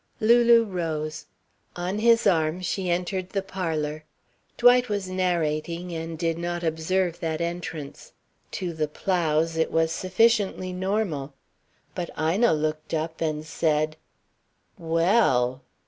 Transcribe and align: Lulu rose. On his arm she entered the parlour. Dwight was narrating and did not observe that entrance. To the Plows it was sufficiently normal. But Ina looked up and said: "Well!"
Lulu 0.19 0.63
rose. 0.63 1.27
On 1.75 1.99
his 1.99 2.25
arm 2.25 2.61
she 2.61 2.89
entered 2.89 3.29
the 3.29 3.43
parlour. 3.43 4.03
Dwight 4.57 4.89
was 4.89 5.07
narrating 5.07 5.91
and 5.93 6.17
did 6.17 6.39
not 6.39 6.63
observe 6.63 7.19
that 7.19 7.39
entrance. 7.39 8.11
To 8.53 8.73
the 8.73 8.87
Plows 8.87 9.57
it 9.57 9.69
was 9.71 9.91
sufficiently 9.91 10.73
normal. 10.73 11.35
But 11.93 12.09
Ina 12.19 12.51
looked 12.51 12.95
up 12.95 13.21
and 13.21 13.45
said: 13.45 13.95
"Well!" 14.75 15.61